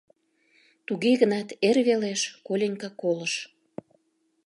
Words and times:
Туге 0.87 1.11
гынат 1.21 1.49
эр 1.67 1.77
велеш 1.87 2.21
Коленька 2.47 2.89
колыш. 3.01 3.33